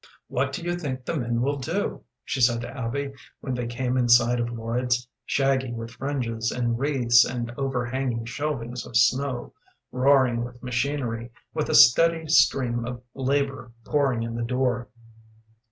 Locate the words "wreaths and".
6.79-7.51